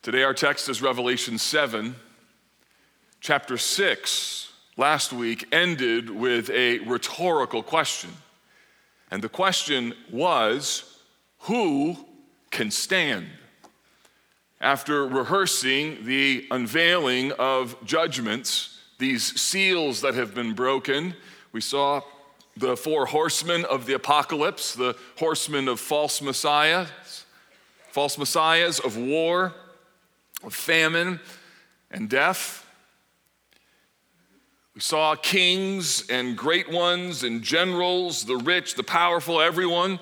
[0.00, 1.96] Today, our text is Revelation 7.
[3.20, 8.10] Chapter 6, last week, ended with a rhetorical question.
[9.10, 11.00] And the question was
[11.40, 11.96] who
[12.52, 13.26] can stand?
[14.60, 21.12] After rehearsing the unveiling of judgments, these seals that have been broken,
[21.50, 22.02] we saw
[22.56, 27.24] the four horsemen of the apocalypse, the horsemen of false messiahs,
[27.90, 29.54] false messiahs of war,
[30.44, 31.20] of famine,
[31.90, 32.64] and death.
[34.74, 39.98] We saw kings and great ones and generals, the rich, the powerful, everyone,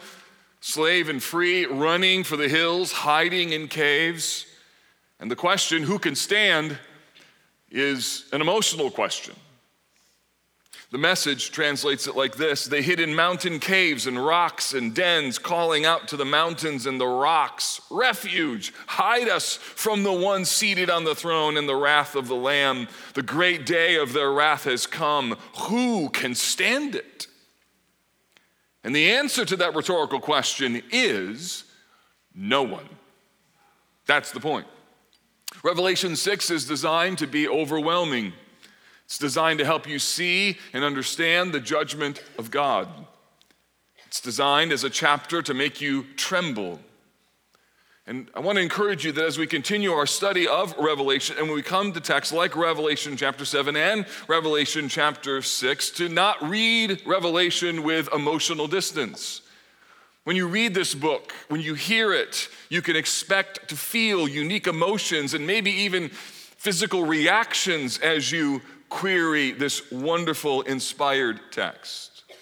[0.61, 4.47] slave and free, running for the hills, hiding in caves.
[5.19, 6.79] And the question, who can stand,
[7.71, 9.35] is an emotional question.
[10.97, 15.39] The message translates it like this They hid in mountain caves and rocks and dens,
[15.39, 20.89] calling out to the mountains and the rocks, Refuge, hide us from the one seated
[20.89, 22.89] on the throne in the wrath of the Lamb.
[23.13, 25.37] The great day of their wrath has come.
[25.69, 27.27] Who can stand it?
[28.83, 31.65] And the answer to that rhetorical question is
[32.35, 32.89] no one.
[34.07, 34.67] That's the point.
[35.63, 38.33] Revelation 6 is designed to be overwhelming.
[39.07, 42.89] It's designed to help you see and understand the judgment of God.
[44.07, 46.81] It's designed as a chapter to make you tremble.
[48.09, 51.47] And I want to encourage you that as we continue our study of Revelation, and
[51.47, 56.41] when we come to texts like Revelation chapter 7 and Revelation chapter 6, to not
[56.43, 59.43] read Revelation with emotional distance.
[60.25, 64.67] When you read this book, when you hear it, you can expect to feel unique
[64.67, 72.25] emotions and maybe even physical reactions as you query this wonderful, inspired text.
[72.31, 72.35] I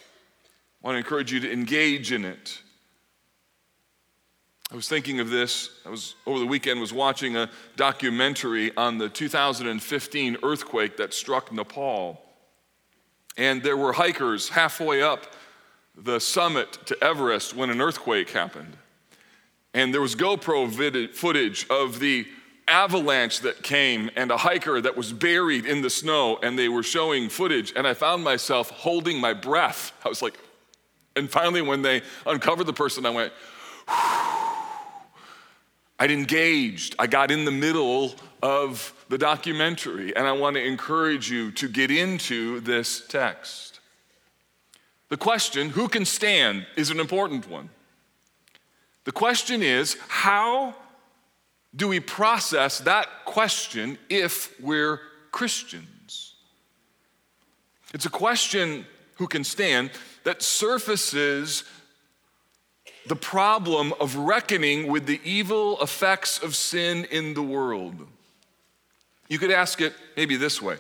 [0.87, 2.61] want to encourage you to engage in it.
[4.71, 5.71] I was thinking of this.
[5.87, 11.53] I was over the weekend was watching a documentary on the 2015 earthquake that struck
[11.53, 12.21] Nepal.
[13.37, 15.35] And there were hikers halfway up
[15.97, 18.77] the summit to Everest when an earthquake happened.
[19.75, 22.27] And there was GoPro footage of the
[22.67, 26.83] avalanche that came and a hiker that was buried in the snow, and they were
[26.83, 27.73] showing footage.
[27.77, 29.93] And I found myself holding my breath.
[30.05, 30.39] I was like,
[31.17, 33.33] and finally, when they uncovered the person, I went,
[35.99, 36.97] I'd engaged.
[36.99, 41.69] I got in the middle of the documentary, and I want to encourage you to
[41.69, 43.81] get into this text.
[45.09, 47.71] The question, who can stand, is an important one.
[49.05, 50.75] The question is, how
[51.77, 55.01] do we process that question if we're
[55.33, 56.35] Christians?
[57.93, 58.87] It's a question,
[59.17, 59.91] who can stand,
[60.25, 61.65] that surfaces
[63.07, 68.07] the problem of reckoning with the evil effects of sin in the world.
[69.29, 70.77] You could ask it maybe this way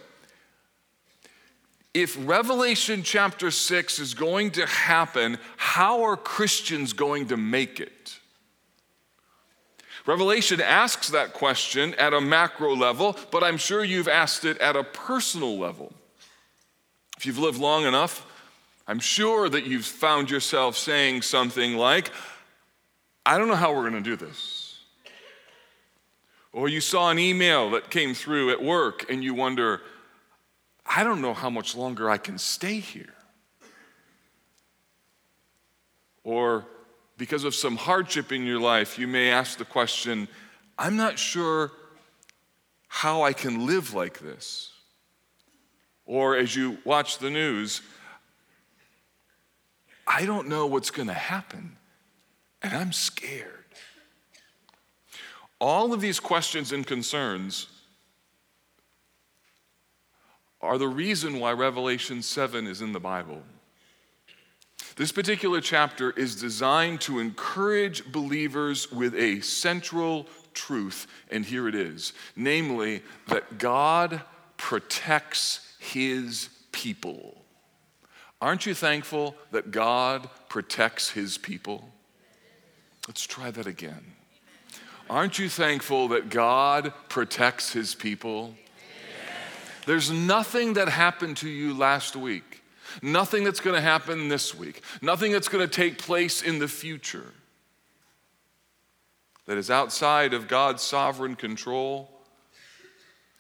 [1.93, 7.93] If Revelation chapter 6 is going to happen, how are Christians going to make it?
[10.07, 14.77] Revelation asks that question at a macro level, but I'm sure you've asked it at
[14.77, 15.93] a personal level.
[17.17, 18.27] If you've lived long enough,
[18.87, 22.11] I'm sure that you've found yourself saying something like,
[23.25, 24.79] I don't know how we're going to do this.
[26.53, 29.81] Or you saw an email that came through at work and you wonder,
[30.85, 33.15] I don't know how much longer I can stay here.
[36.23, 36.67] Or
[37.17, 40.29] because of some hardship in your life, you may ask the question
[40.79, 41.71] I'm not sure
[42.89, 44.73] how I can live like this.
[46.07, 47.81] Or as you watch the news,
[50.07, 51.77] I don't know what's going to happen,
[52.63, 53.65] and I'm scared.
[55.61, 57.69] All of these questions and concerns
[60.61, 63.43] are the reason why Revelation 7 is in the Bible.
[64.97, 71.75] This particular chapter is designed to encourage believers with a central truth, and here it
[71.75, 74.23] is namely, that God
[74.57, 77.43] protects his people.
[78.41, 81.89] Aren't you thankful that God protects his people?
[83.09, 84.13] Let's try that again.
[85.11, 88.55] Aren't you thankful that God protects his people?
[89.87, 92.54] There's nothing that happened to you last week
[93.03, 96.69] Nothing that's going to happen this week, nothing that's going to take place in the
[96.69, 97.33] future
[99.47, 102.11] that is outside of God's sovereign control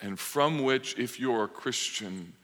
[0.01, 2.35] and from which, if you're a Christian,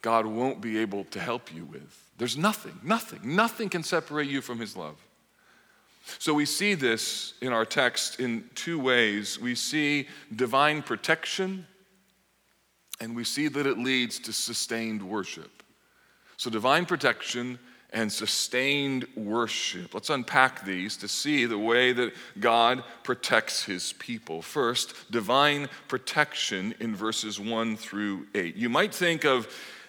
[0.00, 2.08] God won't be able to help you with.
[2.16, 4.96] There's nothing, nothing, nothing can separate you from His love.
[6.18, 9.38] So we see this in our text in two ways.
[9.38, 11.66] We see divine protection,
[13.00, 15.62] and we see that it leads to sustained worship.
[16.36, 17.58] So, divine protection
[17.92, 19.94] and sustained worship.
[19.94, 24.42] Let's unpack these to see the way that God protects his people.
[24.42, 28.56] First, divine protection in verses 1 through 8.
[28.56, 29.48] You might think of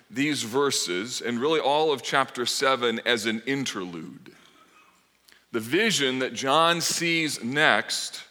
[0.10, 4.32] these verses and really all of chapter 7 as an interlude.
[5.52, 8.24] The vision that John sees next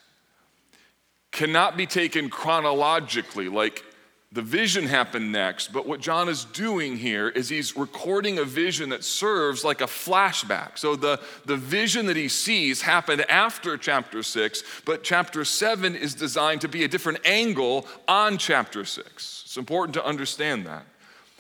[1.31, 3.85] cannot be taken chronologically, like
[4.31, 8.91] the vision happened next, but what John is doing here is he's recording a vision
[8.91, 10.77] that serves like a flashback.
[10.77, 16.15] So the, the vision that he sees happened after chapter six, but chapter seven is
[16.15, 19.45] designed to be a different angle on chapter six.
[19.47, 20.85] It's important to understand that.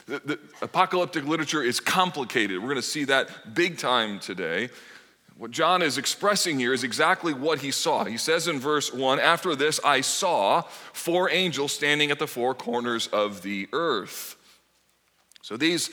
[0.07, 2.59] The, the apocalyptic literature is complicated.
[2.59, 4.71] We're going to see that big time today.
[5.39, 8.05] What John is expressing here is exactly what he saw.
[8.05, 10.63] He says in verse 1 After this, I saw
[10.93, 14.35] four angels standing at the four corners of the earth.
[15.43, 15.91] So these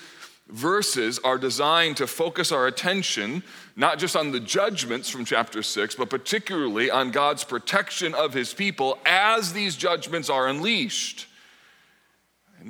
[0.47, 3.43] verses are designed to focus our attention
[3.75, 8.51] not just on the judgments from chapter 6, but particularly on God's protection of his
[8.51, 11.27] people as these judgments are unleashed.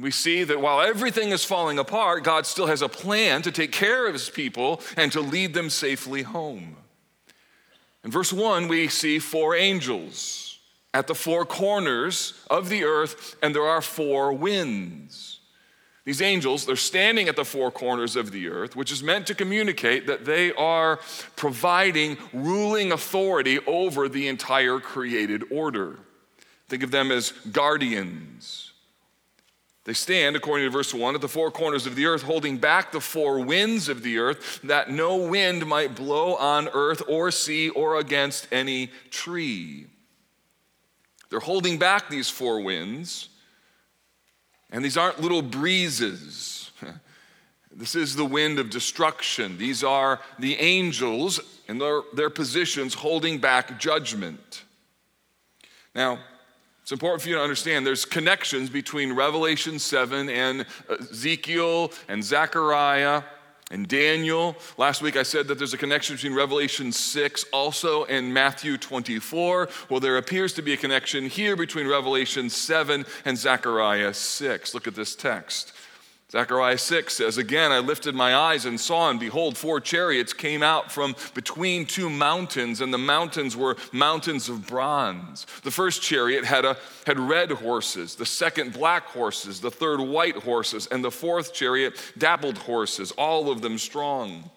[0.02, 3.72] We see that while everything is falling apart, God still has a plan to take
[3.72, 6.76] care of his people and to lead them safely home.
[8.04, 10.60] In verse 1, we see four angels
[10.94, 15.40] at the four corners of the earth, and there are four winds.
[16.04, 19.34] These angels, they're standing at the four corners of the earth, which is meant to
[19.34, 21.00] communicate that they are
[21.36, 26.00] providing ruling authority over the entire created order.
[26.68, 28.74] Think of them as guardians
[29.86, 32.92] they stand, according to verse 1, at the four corners of the earth, holding back
[32.92, 37.70] the four winds of the earth, that no wind might blow on earth or sea
[37.70, 39.86] or against any tree.
[41.30, 43.30] They're holding back these four winds,
[44.72, 46.72] and these aren't little breezes.
[47.78, 49.58] This is the wind of destruction.
[49.58, 54.64] These are the angels in their, their positions holding back judgment.
[55.94, 56.20] Now,
[56.86, 63.24] it's important for you to understand there's connections between Revelation 7 and Ezekiel and Zechariah
[63.72, 64.56] and Daniel.
[64.78, 69.68] Last week I said that there's a connection between Revelation 6 also and Matthew 24.
[69.90, 74.76] Well, there appears to be a connection here between Revelation 7 and Zechariah 6.
[74.76, 75.74] Look at this text.
[76.32, 80.64] Zechariah 6 says, Again, I lifted my eyes and saw, and behold, four chariots came
[80.64, 85.46] out from between two mountains, and the mountains were mountains of bronze.
[85.62, 90.38] The first chariot had, a, had red horses, the second black horses, the third white
[90.38, 94.50] horses, and the fourth chariot dappled horses, all of them strong.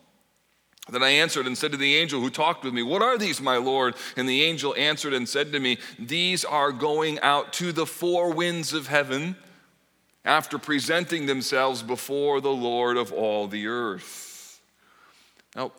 [0.91, 3.43] Then I answered and said to the angel who talked with me, What are these,
[3.43, 3.95] my Lord?
[4.17, 8.33] And the angel answered and said to me, These are going out to the four
[8.33, 9.37] winds of heaven
[10.29, 14.61] after presenting themselves before the Lord of all the earth.
[15.57, 15.73] Now,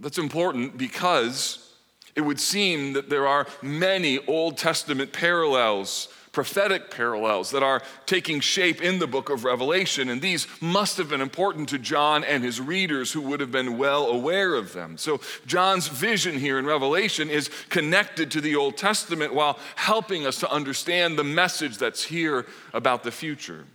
[0.00, 1.70] that's important because
[2.16, 8.40] it would seem that there are many Old Testament parallels, prophetic parallels, that are taking
[8.40, 12.42] shape in the book of Revelation, and these must have been important to John and
[12.42, 14.96] his readers who would have been well aware of them.
[14.96, 20.40] So, John's vision here in Revelation is connected to the Old Testament while helping us
[20.40, 23.66] to understand the message that's here about the future.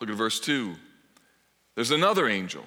[0.00, 0.74] Look at verse 2.
[1.74, 2.64] There's another angel.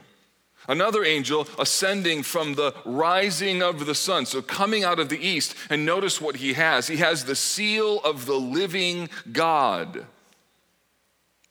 [0.69, 5.55] Another angel ascending from the rising of the sun, so coming out of the east.
[5.69, 6.87] And notice what he has.
[6.87, 10.05] He has the seal of the living God.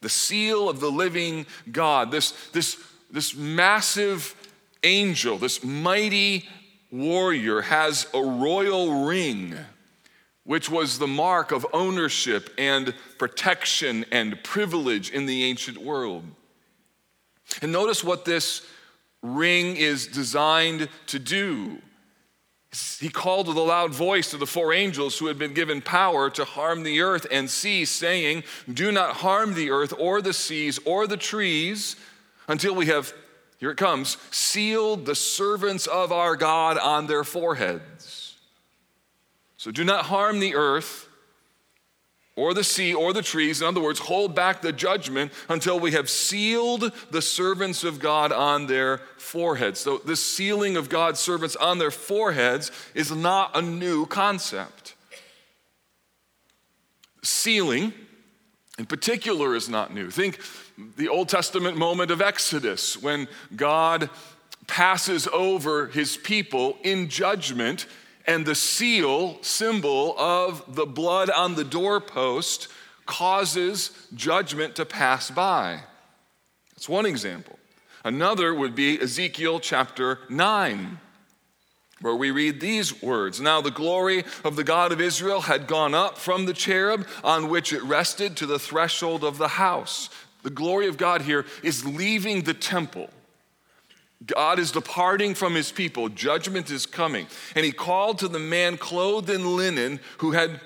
[0.00, 2.10] The seal of the living God.
[2.10, 2.78] This, this,
[3.10, 4.34] this massive
[4.82, 6.48] angel, this mighty
[6.90, 9.56] warrior, has a royal ring
[10.44, 16.24] which was the mark of ownership and protection and privilege in the ancient world.
[17.60, 18.66] And notice what this
[19.22, 21.78] ring is designed to do.
[22.98, 26.30] He called with a loud voice to the four angels who had been given power
[26.30, 30.78] to harm the earth and sea, saying, Do not harm the earth or the seas
[30.86, 31.96] or the trees
[32.48, 33.12] until we have,
[33.58, 37.91] here it comes, sealed the servants of our God on their foreheads.
[39.62, 41.08] So do not harm the earth
[42.34, 43.62] or the sea or the trees.
[43.62, 48.32] In other words, hold back the judgment until we have sealed the servants of God
[48.32, 49.78] on their foreheads.
[49.78, 54.96] So, this sealing of God's servants on their foreheads is not a new concept.
[57.22, 57.92] Sealing,
[58.80, 60.10] in particular, is not new.
[60.10, 60.40] Think
[60.96, 64.10] the Old Testament moment of Exodus when God
[64.66, 67.86] passes over his people in judgment,
[68.26, 72.68] and the seal, symbol of the blood on the doorpost,
[73.06, 75.80] causes judgment to pass by.
[76.74, 77.58] That's one example.
[78.04, 80.98] Another would be Ezekiel chapter 9
[82.02, 85.94] where we read these words Now the glory of the God of Israel had gone
[85.94, 90.10] up from the cherub on which it rested to the threshold of the house.
[90.42, 93.08] The glory of God here is leaving the temple.
[94.26, 96.08] God is departing from his people.
[96.08, 97.26] Judgment is coming.
[97.56, 100.60] And he called to the man clothed in linen who had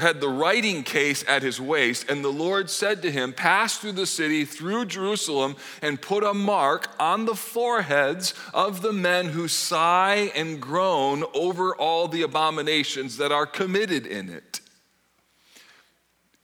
[0.00, 3.92] had the writing case at his waist, and the Lord said to him, Pass through
[3.92, 9.48] the city, through Jerusalem, and put a mark on the foreheads of the men who
[9.48, 14.60] sigh and groan over all the abominations that are committed in it.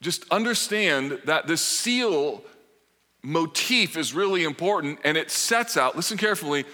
[0.00, 2.42] Just understand that the seal
[3.22, 6.64] motif is really important, and it sets out, listen carefully,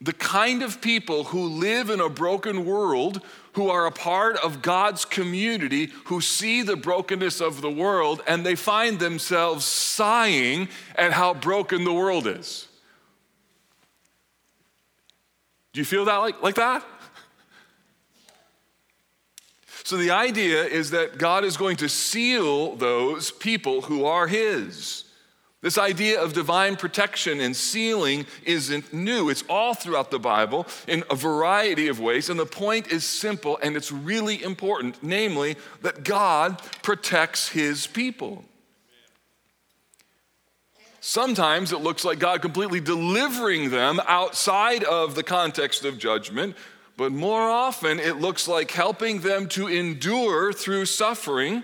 [0.00, 3.22] the kind of people who live in a broken world
[3.54, 8.44] who are a part of God's community, who see the brokenness of the world, and
[8.44, 12.66] they find themselves sighing at how broken the world is.
[15.72, 16.84] Do you feel that like, like that?
[19.84, 25.04] So, the idea is that God is going to seal those people who are His.
[25.64, 29.30] This idea of divine protection and sealing isn't new.
[29.30, 32.28] It's all throughout the Bible in a variety of ways.
[32.28, 38.44] And the point is simple and it's really important namely, that God protects his people.
[41.00, 46.56] Sometimes it looks like God completely delivering them outside of the context of judgment,
[46.98, 51.62] but more often it looks like helping them to endure through suffering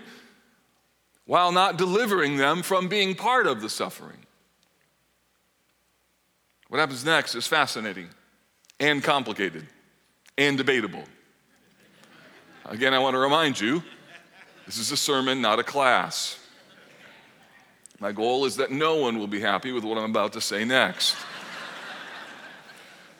[1.25, 4.25] while not delivering them from being part of the suffering.
[6.69, 8.07] What happens next is fascinating
[8.79, 9.67] and complicated
[10.37, 11.03] and debatable.
[12.65, 13.83] Again, I want to remind you
[14.65, 16.37] this is a sermon, not a class.
[17.99, 20.65] My goal is that no one will be happy with what I'm about to say
[20.65, 21.15] next.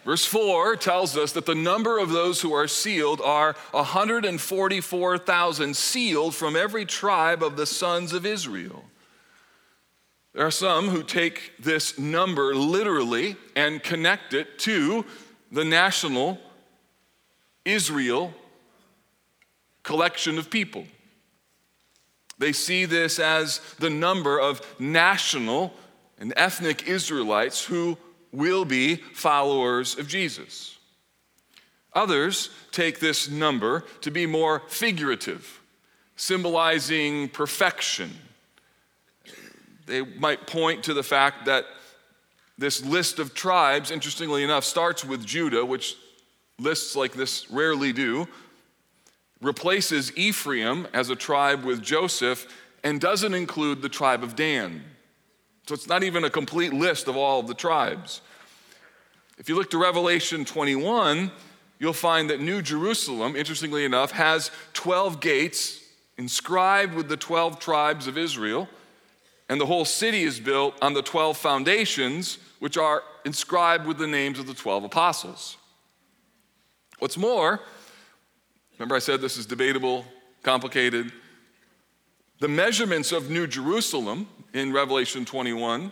[0.04, 6.34] Verse 4 tells us that the number of those who are sealed are 144,000 sealed
[6.34, 8.86] from every tribe of the sons of Israel.
[10.34, 15.06] There are some who take this number literally and connect it to
[15.52, 16.40] the national
[17.66, 18.34] Israel
[19.84, 20.86] collection of people.
[22.40, 25.74] They see this as the number of national
[26.18, 27.98] and ethnic Israelites who
[28.32, 30.78] will be followers of Jesus.
[31.94, 35.62] Others take this number to be more figurative,
[36.16, 38.12] symbolizing perfection.
[39.86, 41.66] They might point to the fact that
[42.58, 45.98] this list of tribes, interestingly enough, starts with Judah, which
[46.60, 48.28] lists like this rarely do,
[49.42, 52.48] replaces Ephraim as a tribe with Joseph,
[52.84, 54.84] and doesn't include the tribe of Dan.
[55.68, 58.22] So it's not even a complete list of all of the tribes.
[59.38, 61.32] If you look to Revelation 21,
[61.80, 65.84] you'll find that New Jerusalem, interestingly enough, has 12 gates
[66.18, 68.70] inscribed with the 12 tribes of Israel,
[69.50, 74.08] and the whole city is built on the 12 foundations, which are inscribed with the
[74.08, 75.58] names of the 12 apostles.
[77.00, 77.60] What's more,
[78.78, 80.06] remember I said this is debatable,
[80.44, 81.12] complicated.
[82.40, 85.92] The measurements of New Jerusalem in Revelation 21,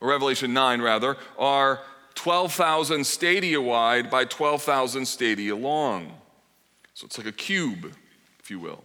[0.00, 1.80] or Revelation 9 rather, are
[2.14, 6.12] 12,000 stadia wide by 12,000 stadia long.
[6.94, 7.92] So it's like a cube,
[8.40, 8.84] if you will.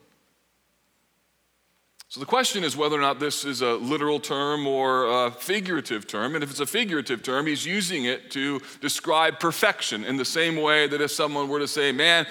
[2.09, 6.07] So the question is whether or not this is a literal term or a figurative
[6.07, 6.35] term.
[6.35, 10.55] And if it's a figurative term, he's using it to describe perfection in the same
[10.55, 12.25] way that if someone were to say, man,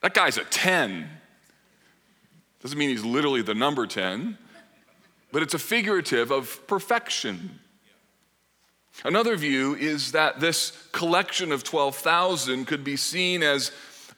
[0.00, 1.06] that guy's a 10,
[2.62, 4.38] doesn't mean he's literally the number 10,
[5.32, 7.60] but it's a figurative of perfection.
[9.04, 13.70] Another view is that this collection of 12,000 could be seen as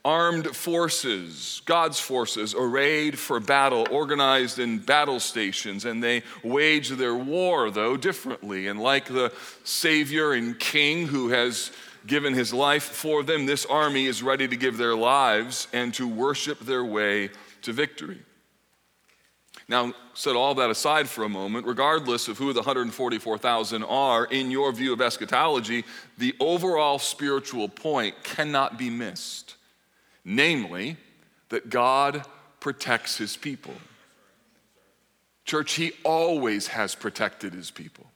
[0.04, 7.14] armed forces, God's forces, arrayed for battle, organized in battle stations, and they wage their
[7.14, 8.68] war, though, differently.
[8.68, 9.32] And like the
[9.64, 11.70] Savior and King who has
[12.06, 16.08] given his life for them, this army is ready to give their lives and to
[16.08, 17.28] worship their way
[17.62, 18.20] to victory.
[19.70, 24.50] Now, set all that aside for a moment, regardless of who the 144,000 are, in
[24.50, 25.84] your view of eschatology,
[26.18, 29.54] the overall spiritual point cannot be missed.
[30.24, 30.96] Namely,
[31.50, 32.24] that God
[32.58, 33.74] protects his people.
[35.44, 38.06] Church, he always has protected his people.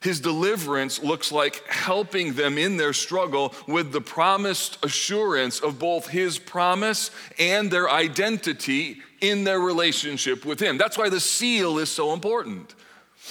[0.00, 6.08] His deliverance looks like helping them in their struggle with the promised assurance of both
[6.08, 10.78] His promise and their identity in their relationship with Him.
[10.78, 12.74] That's why the seal is so important.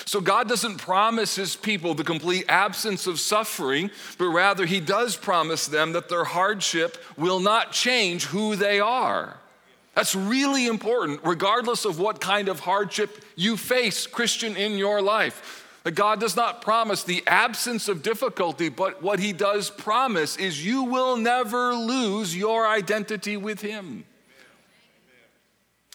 [0.05, 5.15] So, God doesn't promise His people the complete absence of suffering, but rather He does
[5.15, 9.38] promise them that their hardship will not change who they are.
[9.95, 15.63] That's really important, regardless of what kind of hardship you face, Christian, in your life.
[15.88, 20.65] That God does not promise the absence of difficulty, but what He does promise is
[20.65, 24.03] you will never lose your identity with Him.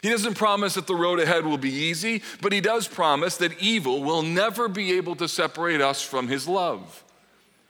[0.00, 3.60] He doesn't promise that the road ahead will be easy, but He does promise that
[3.60, 7.04] evil will never be able to separate us from His love.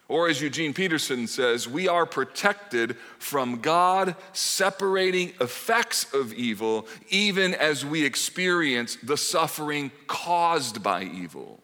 [0.07, 7.53] Or, as Eugene Peterson says, we are protected from God separating effects of evil, even
[7.53, 11.59] as we experience the suffering caused by evil.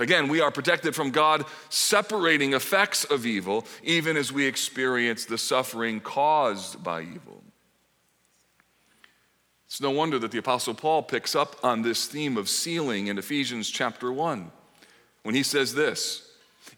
[0.00, 5.36] Again, we are protected from God separating effects of evil, even as we experience the
[5.36, 7.44] suffering caused by evil.
[9.66, 13.18] It's no wonder that the Apostle Paul picks up on this theme of sealing in
[13.18, 14.50] Ephesians chapter 1
[15.22, 16.28] when he says this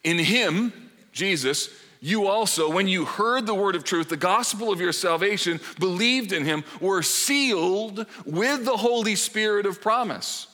[0.02, 4.80] In him, Jesus, you also, when you heard the word of truth, the gospel of
[4.80, 10.48] your salvation, believed in him, were sealed with the Holy Spirit of promise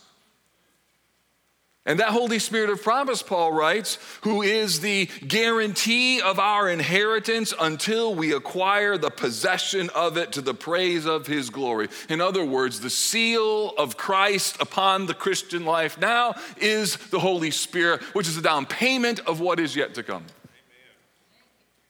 [1.86, 7.54] and that Holy Spirit of promise, Paul writes, who is the guarantee of our inheritance
[7.58, 11.88] until we acquire the possession of it to the praise of his glory.
[12.10, 17.50] In other words, the seal of Christ upon the Christian life now is the Holy
[17.50, 20.24] Spirit, which is a down payment of what is yet to come.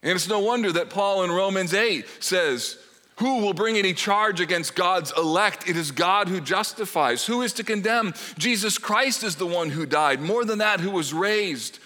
[0.04, 2.78] And it's no wonder that Paul in Romans 8 says,
[3.18, 5.68] who will bring any charge against God's elect?
[5.68, 7.26] It is God who justifies.
[7.26, 8.14] Who is to condemn?
[8.38, 10.20] Jesus Christ is the one who died.
[10.20, 11.80] More than that, who was raised.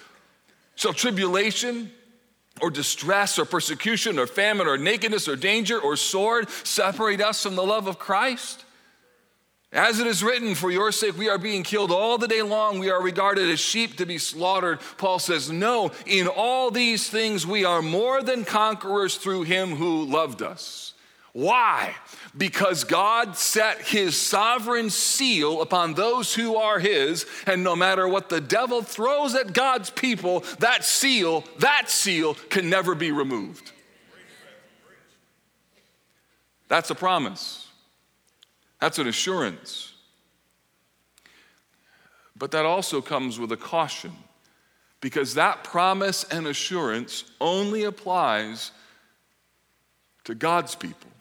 [0.75, 1.91] Shall tribulation
[2.61, 7.57] or distress or persecution or famine or nakedness or danger or sword separate us from
[7.57, 8.65] the love of Christ?
[9.73, 12.79] As it is written, for your sake we are being killed all the day long.
[12.79, 14.81] We are regarded as sheep to be slaughtered.
[14.99, 20.05] Paul says, No, in all these things we are more than conquerors through him who
[20.05, 20.92] loved us.
[21.33, 21.95] Why?
[22.37, 28.29] Because God set his sovereign seal upon those who are his, and no matter what
[28.29, 33.73] the devil throws at God's people, that seal, that seal can never be removed.
[36.69, 37.69] That's a promise.
[38.81, 39.93] That's an assurance.
[42.37, 44.13] But that also comes with a caution
[45.01, 48.73] because that promise and assurance only applies
[50.25, 51.12] to God's people.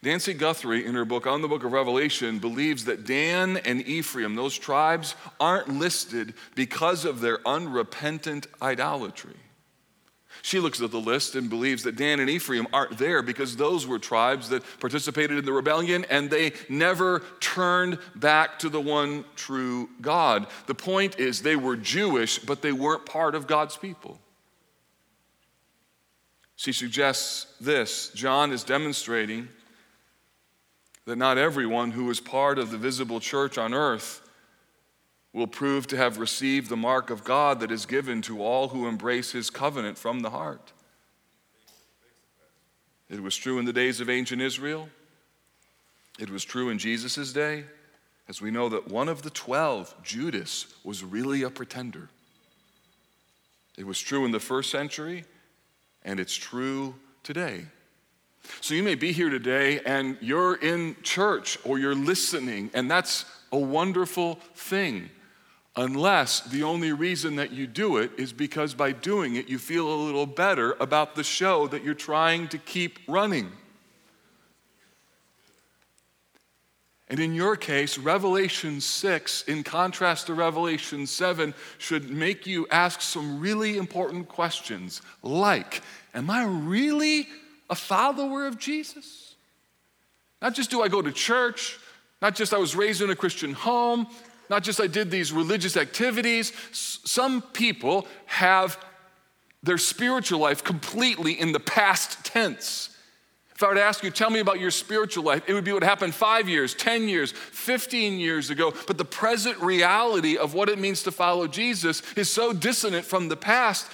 [0.00, 4.36] Nancy Guthrie, in her book on the book of Revelation, believes that Dan and Ephraim,
[4.36, 9.34] those tribes, aren't listed because of their unrepentant idolatry.
[10.42, 13.86] She looks at the list and believes that Dan and Ephraim aren't there because those
[13.86, 19.24] were tribes that participated in the rebellion and they never turned back to the one
[19.34, 20.46] true God.
[20.66, 24.20] The point is, they were Jewish, but they weren't part of God's people.
[26.54, 29.48] She suggests this John is demonstrating
[31.08, 34.20] that not everyone who is part of the visible church on earth
[35.32, 38.86] will prove to have received the mark of God that is given to all who
[38.86, 40.70] embrace his covenant from the heart.
[43.08, 44.90] It was true in the days of ancient Israel.
[46.18, 47.64] It was true in Jesus' day,
[48.28, 52.10] as we know that one of the twelve, Judas, was really a pretender.
[53.78, 55.24] It was true in the first century,
[56.04, 57.64] and it's true today.
[58.60, 63.24] So you may be here today and you're in church or you're listening, and that's
[63.52, 65.10] a wonderful thing.
[65.76, 69.92] Unless the only reason that you do it is because by doing it, you feel
[69.92, 73.52] a little better about the show that you're trying to keep running.
[77.10, 83.00] And in your case, Revelation 6, in contrast to Revelation 7, should make you ask
[83.00, 85.82] some really important questions like
[86.12, 87.28] Am I really
[87.70, 89.34] a follower of Jesus.
[90.40, 91.78] Not just do I go to church,
[92.22, 94.06] not just I was raised in a Christian home,
[94.50, 96.52] not just I did these religious activities.
[96.72, 98.82] Some people have
[99.62, 102.90] their spiritual life completely in the past tense.
[103.54, 105.72] If I were to ask you, tell me about your spiritual life, it would be
[105.72, 108.72] what happened five years, 10 years, 15 years ago.
[108.86, 113.28] But the present reality of what it means to follow Jesus is so dissonant from
[113.28, 113.90] the past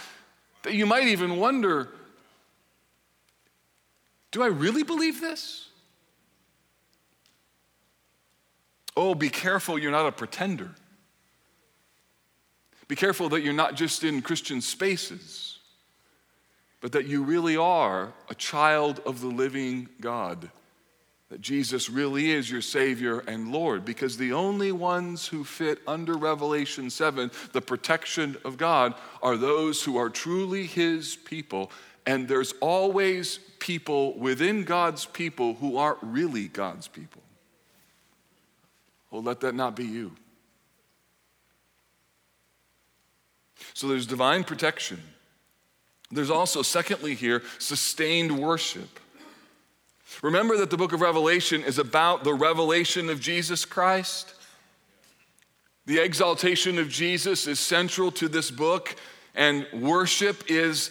[0.65, 1.89] that you might even wonder
[4.35, 5.69] do I really believe this?
[8.97, 10.73] Oh, be careful, you're not a pretender.
[12.89, 15.61] Be careful that you're not just in Christian spaces,
[16.81, 20.51] but that you really are a child of the living God.
[21.29, 26.15] That Jesus really is your Savior and Lord, because the only ones who fit under
[26.17, 31.71] Revelation 7, the protection of God, are those who are truly His people.
[32.07, 37.23] And there's always people within God's people who aren't really God's people.
[39.11, 40.13] Oh, let that not be you.
[43.73, 45.01] So there's divine protection.
[46.11, 49.01] There's also, secondly, here, sustained worship.
[50.23, 54.35] Remember that the book of Revelation is about the revelation of Jesus Christ.
[55.87, 58.95] The exaltation of Jesus is central to this book,
[59.35, 60.91] and worship is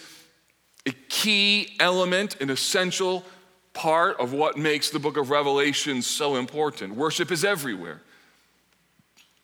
[0.86, 3.24] a key element, an essential
[3.74, 6.96] part of what makes the book of Revelation so important.
[6.96, 8.02] Worship is everywhere.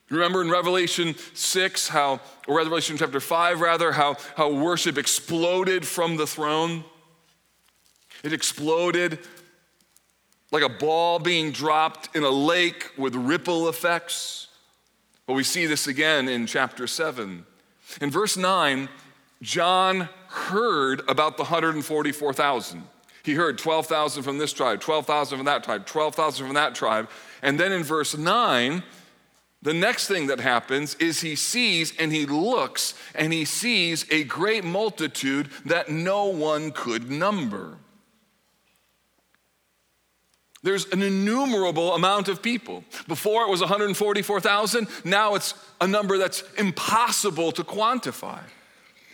[0.10, 6.17] Remember in Revelation 6, how, or Revelation chapter 5, rather, how, how worship exploded from
[6.17, 6.84] the throne?
[8.23, 9.19] It exploded
[10.52, 14.47] like a ball being dropped in a lake with ripple effects.
[15.28, 17.45] Well, we see this again in chapter 7.
[18.02, 18.89] In verse 9,
[19.43, 22.84] John heard about the 144,000.
[23.24, 27.10] He heard 12,000 from this tribe, 12,000 from that tribe, 12,000 from that tribe.
[27.42, 28.84] And then in verse 9,
[29.62, 34.24] the next thing that happens is he sees and he looks and he sees a
[34.24, 37.78] great multitude that no one could number.
[40.62, 42.84] There's an innumerable amount of people.
[43.08, 48.42] Before it was 144,000, now it's a number that's impossible to quantify.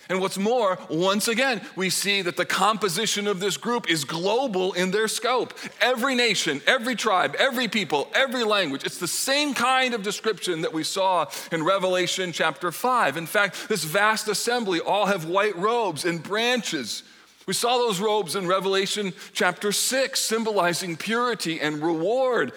[0.08, 4.74] And what's more, once again, we see that the composition of this group is global
[4.74, 5.58] in their scope.
[5.82, 8.84] Every nation, every tribe, every people, every language.
[8.84, 13.18] It's the same kind of description that we saw in Revelation chapter 5.
[13.18, 17.02] In fact, this vast assembly all have white robes and branches.
[17.48, 22.54] We saw those robes in Revelation chapter 6, symbolizing purity and reward.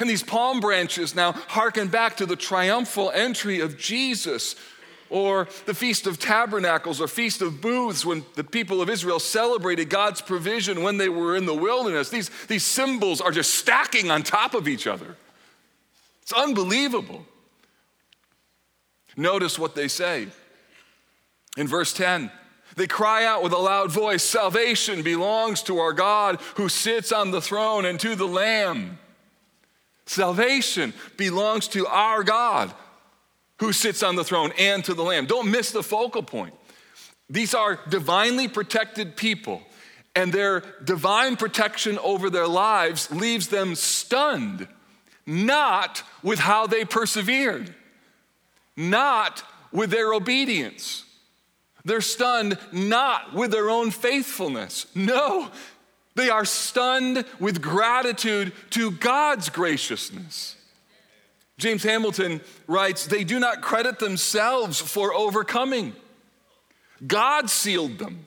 [0.00, 4.54] And these palm branches now harken back to the triumphal entry of Jesus
[5.10, 9.88] or the Feast of Tabernacles or Feast of Booths when the people of Israel celebrated
[9.88, 12.10] God's provision when they were in the wilderness.
[12.10, 15.16] These, these symbols are just stacking on top of each other.
[16.22, 17.24] It's unbelievable.
[19.16, 20.28] Notice what they say.
[21.56, 22.30] In verse 10,
[22.76, 27.32] they cry out with a loud voice Salvation belongs to our God who sits on
[27.32, 28.98] the throne and to the Lamb.
[30.06, 32.72] Salvation belongs to our God
[33.58, 35.26] who sits on the throne and to the Lamb.
[35.26, 36.54] Don't miss the focal point.
[37.30, 39.62] These are divinely protected people,
[40.14, 44.66] and their divine protection over their lives leaves them stunned,
[45.26, 47.74] not with how they persevered,
[48.76, 49.42] not
[49.72, 51.04] with their obedience.
[51.84, 54.86] They're stunned not with their own faithfulness.
[54.94, 55.50] No,
[56.14, 60.56] they are stunned with gratitude to God's graciousness.
[61.58, 65.92] James Hamilton writes, they do not credit themselves for overcoming.
[67.06, 68.24] God sealed them.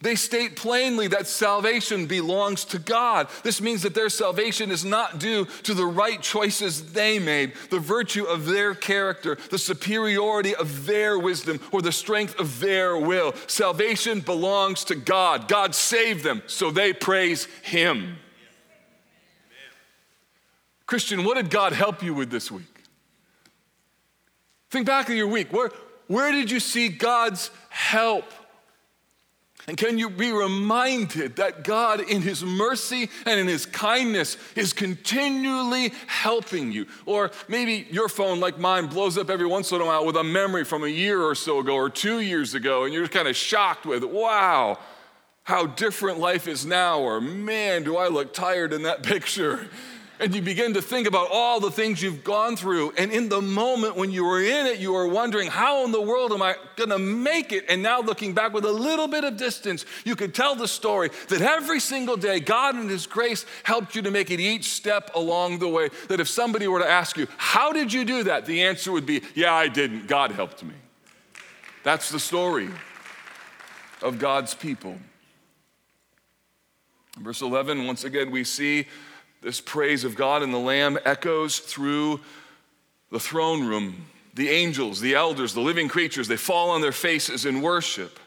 [0.00, 3.28] They state plainly that salvation belongs to God.
[3.42, 7.78] This means that their salvation is not due to the right choices they made, the
[7.78, 13.34] virtue of their character, the superiority of their wisdom, or the strength of their will.
[13.46, 15.48] Salvation belongs to God.
[15.48, 18.18] God saved them, so they praise Him.
[20.86, 22.64] Christian, what did God help you with this week?
[24.70, 25.52] Think back of your week.
[25.52, 25.70] Where,
[26.08, 28.24] where did you see God's help?
[29.66, 34.74] And can you be reminded that God, in His mercy and in His kindness, is
[34.74, 36.86] continually helping you?
[37.06, 40.24] Or maybe your phone, like mine, blows up every once in a while with a
[40.24, 43.36] memory from a year or so ago or two years ago, and you're kind of
[43.36, 44.78] shocked with, wow,
[45.44, 49.70] how different life is now, or man, do I look tired in that picture.
[50.20, 52.92] And you begin to think about all the things you've gone through.
[52.96, 56.00] And in the moment when you were in it, you were wondering, how in the
[56.00, 57.64] world am I going to make it?
[57.68, 61.10] And now looking back with a little bit of distance, you could tell the story
[61.28, 65.10] that every single day, God in His grace helped you to make it each step
[65.16, 65.90] along the way.
[66.08, 68.46] That if somebody were to ask you, how did you do that?
[68.46, 70.06] The answer would be, yeah, I didn't.
[70.06, 70.74] God helped me.
[71.82, 72.70] That's the story
[74.00, 74.96] of God's people.
[77.18, 78.86] Verse 11, once again, we see
[79.44, 82.20] this praise of God and the Lamb echoes through
[83.10, 84.06] the throne room.
[84.34, 88.18] The angels, the elders, the living creatures, they fall on their faces in worship.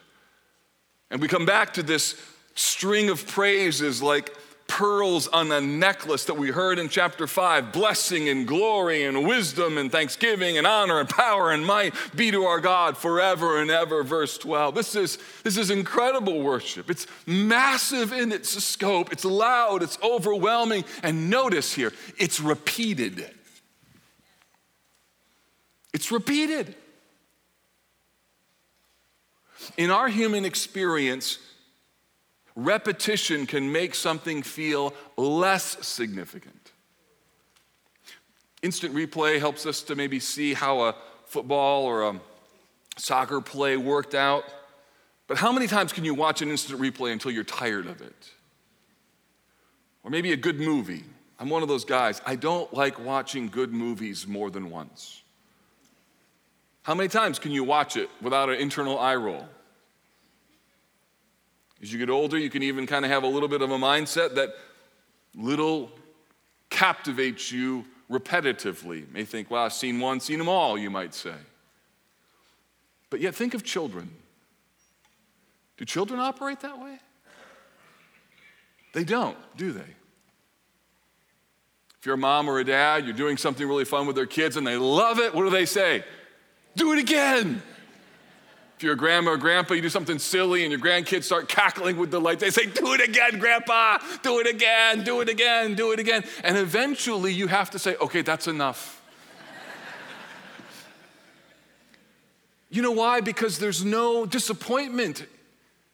[1.10, 2.18] And we come back to this
[2.54, 4.34] string of praises like
[4.68, 9.76] pearls on a necklace that we heard in chapter 5 blessing and glory and wisdom
[9.76, 14.04] and thanksgiving and honor and power and might be to our God forever and ever.
[14.04, 14.74] Verse 12.
[14.76, 16.90] This is, this is incredible worship.
[16.90, 20.84] It's massive in its scope, it's loud, it's overwhelming.
[21.02, 23.28] And notice here, it's repeated.
[25.92, 26.76] It's repeated.
[29.76, 31.38] In our human experience,
[32.58, 36.72] repetition can make something feel less significant.
[38.62, 42.20] Instant replay helps us to maybe see how a football or a
[42.96, 44.42] soccer play worked out.
[45.28, 48.30] But how many times can you watch an instant replay until you're tired of it?
[50.02, 51.04] Or maybe a good movie.
[51.38, 52.20] I'm one of those guys.
[52.26, 55.22] I don't like watching good movies more than once.
[56.82, 59.46] How many times can you watch it without an internal eye roll?
[61.82, 63.78] As you get older, you can even kind of have a little bit of a
[63.78, 64.54] mindset that
[65.34, 65.90] little
[66.70, 69.00] captivates you repetitively.
[69.00, 71.34] You may think, well, I've seen one, seen them all, you might say.
[73.10, 74.10] But yet, think of children.
[75.76, 76.98] Do children operate that way?
[78.92, 79.94] They don't, do they?
[82.00, 84.56] If you're a mom or a dad, you're doing something really fun with their kids
[84.56, 86.04] and they love it, what do they say?
[86.76, 87.62] Do it again.
[88.78, 91.96] If you're a grandma or grandpa, you do something silly and your grandkids start cackling
[91.96, 92.38] with delight.
[92.38, 93.98] They say, Do it again, grandpa.
[94.22, 96.22] Do it again, do it again, do it again.
[96.44, 99.02] And eventually you have to say, Okay, that's enough.
[102.70, 103.20] you know why?
[103.20, 105.26] Because there's no disappointment,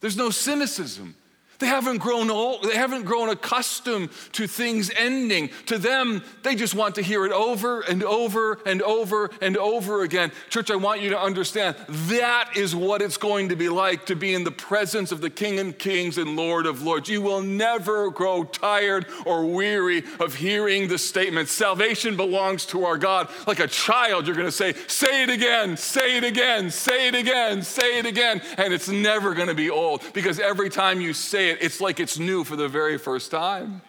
[0.00, 1.16] there's no cynicism.
[1.58, 5.50] They haven't grown old, they haven't grown accustomed to things ending.
[5.66, 10.02] To them, they just want to hear it over and over and over and over
[10.02, 10.32] again.
[10.50, 11.76] Church, I want you to understand
[12.08, 15.30] that is what it's going to be like to be in the presence of the
[15.30, 17.08] King of Kings and Lord of Lords.
[17.08, 22.98] You will never grow tired or weary of hearing the statement salvation belongs to our
[22.98, 23.28] God.
[23.46, 27.14] Like a child, you're going to say, say it again, say it again, say it
[27.14, 28.42] again, say it again.
[28.56, 31.80] And it's never going to be old because every time you say say it, it's
[31.80, 33.82] like it's new for the very first time.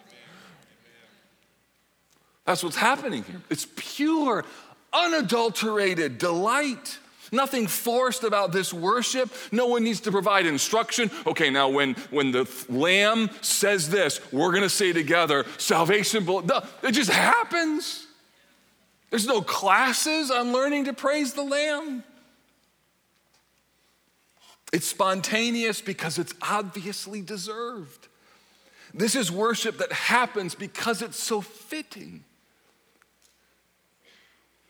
[2.44, 3.40] That's what's happening here.
[3.50, 4.44] It's pure,
[4.92, 6.98] unadulterated delight.
[7.32, 9.30] Nothing forced about this worship.
[9.50, 11.10] No one needs to provide instruction.
[11.26, 16.92] Okay, now when, when the lamb says this, we're going to say together, salvation, it
[16.92, 18.06] just happens.
[19.10, 22.04] There's no classes on learning to praise the lamb.
[24.72, 28.08] It's spontaneous because it's obviously deserved.
[28.92, 32.24] This is worship that happens because it's so fitting.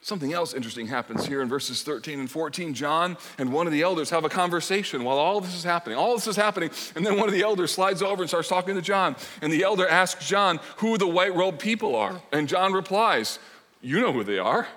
[0.06, 2.74] Something else interesting happens here in verses 13 and 14.
[2.74, 5.98] John and one of the elders have a conversation while all this is happening.
[5.98, 8.76] All this is happening, and then one of the elders slides over and starts talking
[8.76, 9.16] to John.
[9.42, 12.20] And the elder asks John who the white robed people are.
[12.30, 13.40] And John replies,
[13.80, 14.68] You know who they are.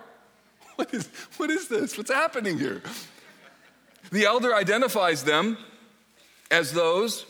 [0.77, 1.97] What is, what is this?
[1.97, 2.81] What's happening here?
[4.11, 5.57] The elder identifies them
[6.51, 7.25] as those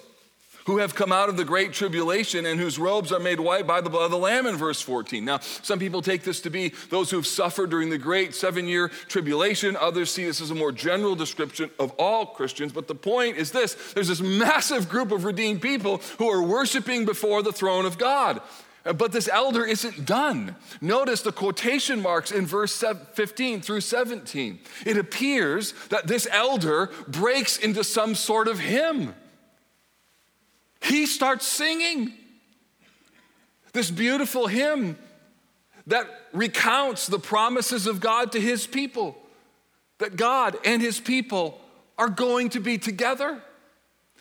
[0.69, 3.81] who have come out of the great tribulation and whose robes are made white by
[3.81, 5.25] the blood of the Lamb in verse 14.
[5.25, 8.89] Now, some people take this to be those who've suffered during the great seven year
[9.07, 9.75] tribulation.
[9.75, 12.71] Others see this as a more general description of all Christians.
[12.71, 17.03] But the point is this there's this massive group of redeemed people who are worshiping
[17.03, 18.39] before the throne of God.
[18.83, 20.55] But this elder isn't done.
[20.79, 24.59] Notice the quotation marks in verse 15 through 17.
[24.85, 29.13] It appears that this elder breaks into some sort of hymn.
[30.81, 32.13] He starts singing
[33.73, 34.97] this beautiful hymn
[35.87, 39.17] that recounts the promises of God to his people,
[39.97, 41.59] that God and his people
[41.97, 43.41] are going to be together,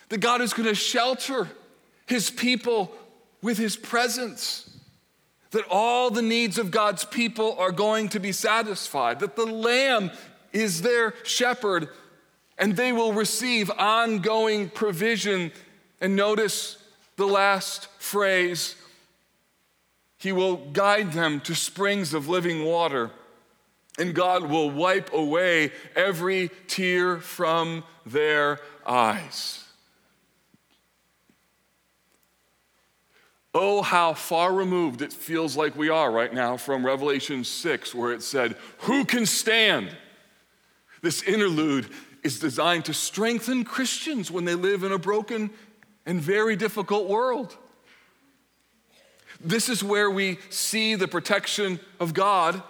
[0.09, 1.49] that God is going to shelter
[2.07, 2.93] his people
[3.43, 4.65] with his presence.
[5.53, 10.11] That all the needs of God's people are going to be satisfied, that the Lamb
[10.53, 11.89] is their shepherd,
[12.59, 15.53] and they will receive ongoing provision.
[16.01, 16.77] And notice
[17.17, 18.75] the last phrase
[20.19, 23.11] He will guide them to springs of living water,
[23.99, 29.58] and God will wipe away every tear from their eyes.
[33.61, 38.13] Oh, how far removed it feels like we are right now from Revelation 6, where
[38.13, 39.97] it said, Who can stand?
[41.03, 41.89] This interlude
[42.23, 45.51] is designed to strengthen Christians when they live in a broken
[46.07, 47.57] and very difficult world.
[49.41, 52.63] This is where we see the protection of God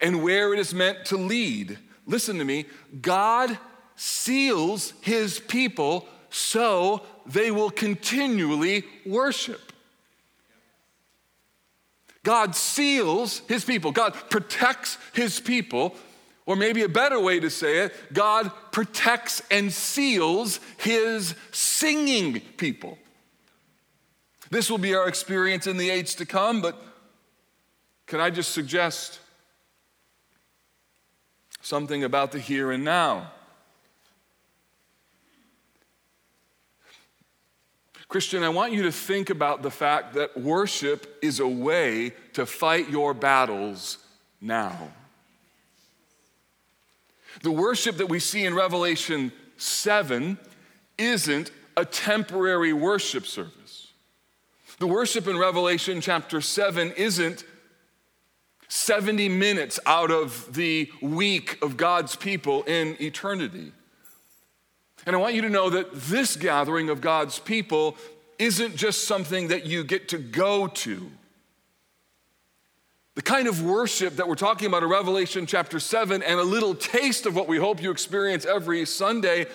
[0.00, 1.78] and where it is meant to lead.
[2.04, 2.66] Listen to me
[3.00, 3.56] God
[3.94, 9.71] seals his people so they will continually worship.
[12.24, 15.96] God seals his people, God protects his people.
[16.44, 22.98] Or maybe a better way to say it, God protects and seals his singing people.
[24.50, 26.82] This will be our experience in the age to come, but
[28.06, 29.20] can I just suggest
[31.62, 33.30] something about the here and now?
[38.12, 42.44] Christian, I want you to think about the fact that worship is a way to
[42.44, 43.96] fight your battles
[44.38, 44.90] now.
[47.42, 50.36] The worship that we see in Revelation 7
[50.98, 53.88] isn't a temporary worship service.
[54.78, 57.44] The worship in Revelation chapter 7 isn't
[58.68, 63.72] 70 minutes out of the week of God's people in eternity.
[65.06, 67.96] And I want you to know that this gathering of God's people
[68.38, 71.10] isn't just something that you get to go to.
[73.14, 76.74] The kind of worship that we're talking about in Revelation chapter 7 and a little
[76.74, 79.46] taste of what we hope you experience every Sunday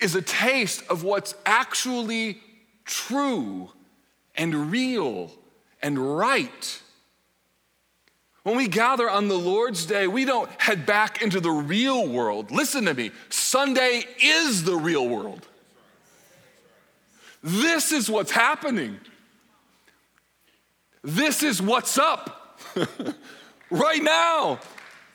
[0.00, 2.40] is a taste of what's actually
[2.84, 3.70] true
[4.34, 5.30] and real
[5.80, 6.82] and right.
[8.44, 12.50] When we gather on the Lord's Day, we don't head back into the real world.
[12.50, 15.48] Listen to me Sunday is the real world.
[17.42, 19.00] This is what's happening.
[21.02, 22.60] This is what's up
[23.70, 24.60] right now.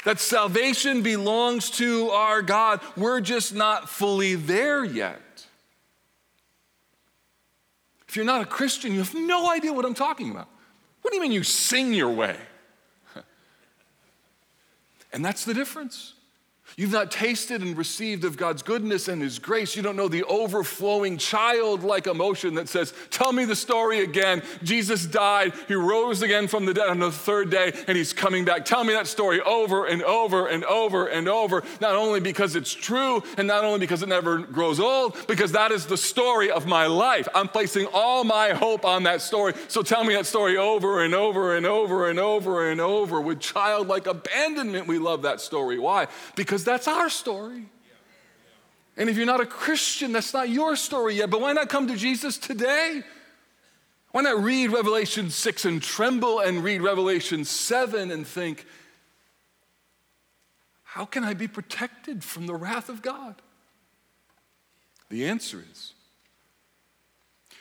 [0.05, 2.81] That salvation belongs to our God.
[2.95, 5.21] We're just not fully there yet.
[8.07, 10.47] If you're not a Christian, you have no idea what I'm talking about.
[11.01, 12.37] What do you mean you sing your way?
[15.11, 16.13] And that's the difference.
[16.77, 19.75] You've not tasted and received of God's goodness and His grace.
[19.75, 24.41] You don't know the overflowing childlike emotion that says, Tell me the story again.
[24.63, 28.45] Jesus died, He rose again from the dead on the third day, and He's coming
[28.45, 28.65] back.
[28.65, 32.73] Tell me that story over and over and over and over, not only because it's
[32.73, 36.65] true and not only because it never grows old, because that is the story of
[36.65, 37.27] my life.
[37.33, 39.53] I'm placing all my hope on that story.
[39.67, 43.21] So tell me that story over and over and over and over and over.
[43.21, 45.79] With childlike abandonment, we love that story.
[45.79, 46.07] Why?
[46.35, 47.65] Because because that's our story.
[48.97, 51.29] And if you're not a Christian, that's not your story yet.
[51.29, 53.01] But why not come to Jesus today?
[54.11, 58.65] Why not read Revelation 6 and tremble and read Revelation 7 and think,
[60.83, 63.41] how can I be protected from the wrath of God?
[65.09, 65.93] The answer is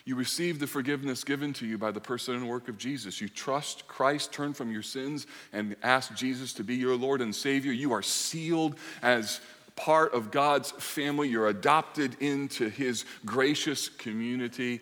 [0.08, 3.20] you receive the forgiveness given to you by the person and work of Jesus.
[3.20, 7.34] You trust Christ, turn from your sins, and ask Jesus to be your Lord and
[7.34, 7.72] Savior.
[7.72, 9.42] You are sealed as
[9.76, 11.28] part of God's family.
[11.28, 14.80] You're adopted into His gracious community.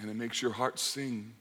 [0.00, 1.34] And it makes your heart sing.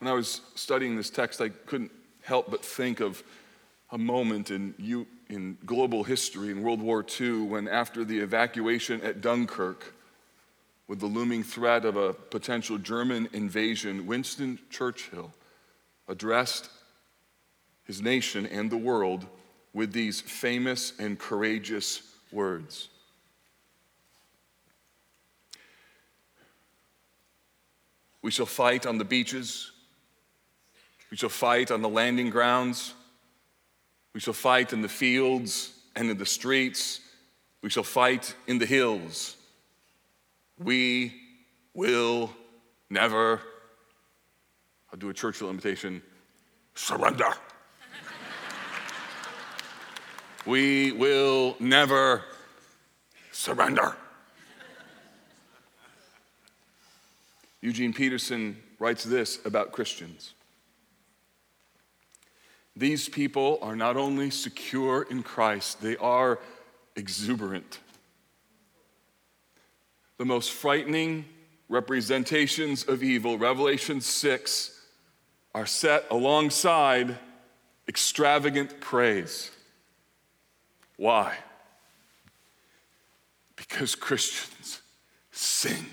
[0.00, 3.22] When I was studying this text, I couldn't help but think of
[3.92, 9.00] a moment in, you, in global history in World War II when, after the evacuation
[9.02, 9.92] at Dunkirk,
[10.86, 15.32] with the looming threat of a potential German invasion, Winston Churchill
[16.08, 16.70] addressed
[17.84, 19.26] his nation and the world
[19.72, 22.88] with these famous and courageous words.
[28.22, 29.72] We shall fight on the beaches.
[31.10, 32.94] We shall fight on the landing grounds.
[34.14, 37.00] We shall fight in the fields and in the streets.
[37.62, 39.36] We shall fight in the hills.
[40.56, 41.14] We
[41.74, 42.30] will
[42.88, 43.40] never,
[44.92, 46.00] I'll do a Churchill imitation,
[46.76, 47.30] surrender.
[50.46, 52.22] we will never
[53.32, 53.96] surrender.
[57.60, 60.33] Eugene Peterson writes this about Christians.
[62.76, 66.40] These people are not only secure in Christ, they are
[66.96, 67.78] exuberant.
[70.18, 71.24] The most frightening
[71.68, 74.80] representations of evil, Revelation 6,
[75.54, 77.16] are set alongside
[77.88, 79.50] extravagant praise.
[80.96, 81.36] Why?
[83.56, 84.80] Because Christians
[85.30, 85.86] sing.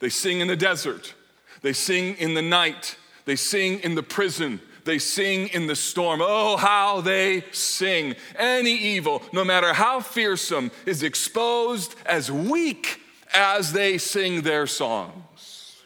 [0.00, 1.14] They sing in the desert,
[1.62, 6.20] they sing in the night, they sing in the prison, they sing in the storm.
[6.22, 8.14] Oh, how they sing.
[8.38, 13.00] Any evil, no matter how fearsome, is exposed as weak
[13.34, 15.76] as they sing their songs.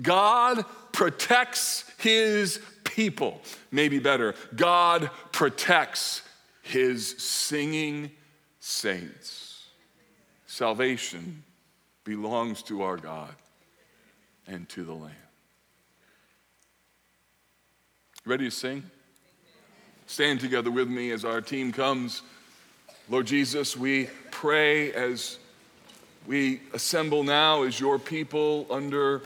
[0.00, 3.40] God protects his people.
[3.70, 6.22] Maybe better, God protects
[6.62, 8.10] his singing
[8.58, 9.66] saints.
[10.46, 11.42] Salvation
[12.04, 13.34] belongs to our God
[14.46, 15.29] and to the Lamb.
[18.26, 18.82] Ready to sing?
[20.06, 22.20] Stand together with me as our team comes.
[23.08, 25.38] Lord Jesus, we pray as
[26.26, 29.22] we assemble now as your people under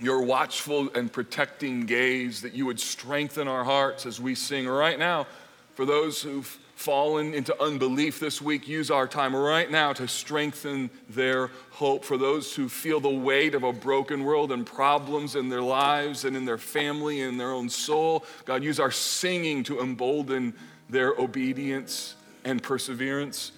[0.00, 4.98] your watchful and protecting gaze, that you would strengthen our hearts as we sing right
[4.98, 5.26] now.
[5.74, 10.88] For those who've fallen into unbelief this week, use our time right now to strengthen
[11.10, 12.06] their hope.
[12.06, 16.24] For those who feel the weight of a broken world and problems in their lives
[16.24, 20.54] and in their family and their own soul, God, use our singing to embolden
[20.88, 22.14] their obedience
[22.46, 23.52] and perseverance.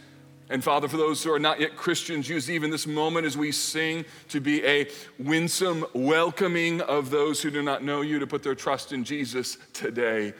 [0.50, 3.52] And Father, for those who are not yet Christians, use even this moment as we
[3.52, 4.88] sing to be a
[5.20, 9.58] winsome welcoming of those who do not know you to put their trust in Jesus
[9.72, 10.34] today.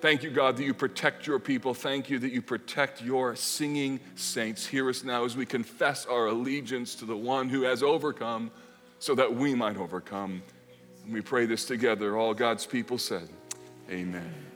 [0.00, 1.74] Thank you, God, that you protect your people.
[1.74, 4.66] Thank you that you protect your singing saints.
[4.66, 8.50] Hear us now as we confess our allegiance to the one who has overcome
[8.98, 10.42] so that we might overcome.
[11.04, 12.16] And we pray this together.
[12.16, 13.28] All God's people said,
[13.90, 14.49] Amen.